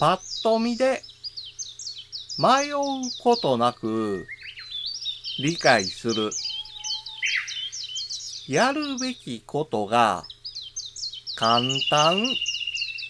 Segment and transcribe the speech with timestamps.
[0.00, 1.02] パッと見で
[2.38, 2.74] 迷う
[3.22, 4.26] ことなく
[5.38, 6.30] 理解する。
[8.48, 10.24] やるべきことが
[11.36, 11.60] 簡
[11.90, 12.16] 単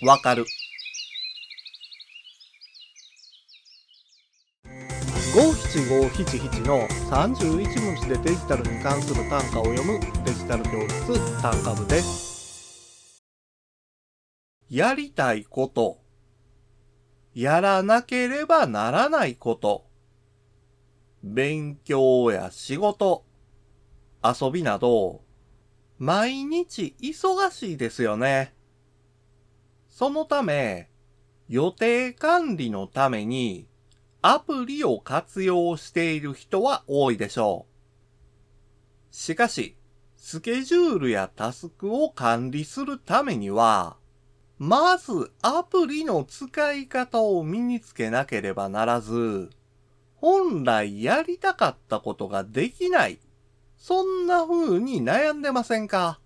[0.02, 0.44] わかる。
[5.36, 13.22] 五七五七七の31文字でデジタルに関する単価を読むデジタル教室単価部です。
[14.68, 16.09] やりたいこと、
[17.34, 19.86] やらなければならないこと、
[21.22, 23.24] 勉強や仕事、
[24.22, 25.22] 遊びなど、
[25.98, 28.54] 毎日忙しいですよね。
[29.88, 30.88] そのため、
[31.48, 33.68] 予定管理のために
[34.22, 37.66] アプリを活用している人は多いでしょ
[39.12, 39.14] う。
[39.14, 39.76] しかし、
[40.16, 43.96] スケジュールやタスクを管理するためには、
[44.62, 49.48] まずアプリの使い方を身につけなければならず、
[50.16, 53.18] 本来やりたかったことができない。
[53.78, 56.20] そんな風に悩んでませんか？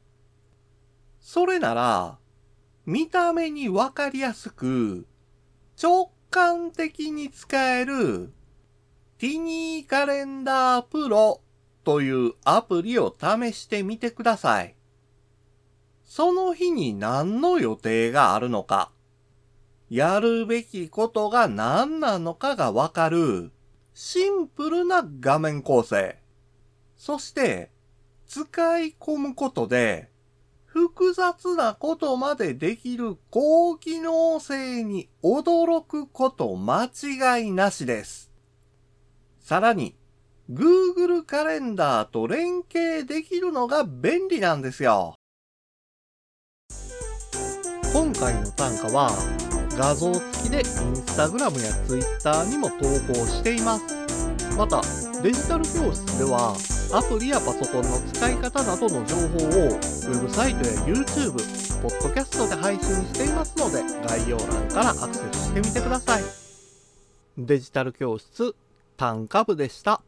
[1.21, 2.19] それなら、
[2.87, 5.07] 見た目にわかりやすく、
[5.81, 8.33] 直感的に使える、
[9.19, 11.41] ティニーカレンダープロ
[11.85, 14.75] というアプリを試してみてください。
[16.05, 18.91] その日に何の予定があるのか、
[19.91, 23.53] やるべきことが何なのかがわかる、
[23.95, 26.19] シンプルな画面構成。
[26.97, 27.71] そして、
[28.27, 30.11] 使い込むことで、
[30.65, 38.33] 複雑なことまでできる高機能性に驚くこと間違いなしです。
[39.39, 39.95] さらに、
[40.51, 45.15] Google カレンダーと連携できるのが便利なんですよ。
[47.95, 49.09] 今回の単価は
[49.79, 53.85] 画像付きで Instagram や Twitter にも投稿しています。
[54.59, 54.83] また、
[55.23, 56.57] デジタル教室では
[56.93, 61.35] アプリやパソコンの使い方などの情報をウェブサイトや YouTube、
[61.83, 66.23] ポッドキャストで配信していますので概要欄からアクセスしてみてください。
[67.39, 68.57] デジタル教室
[68.97, 70.03] 単価部でした。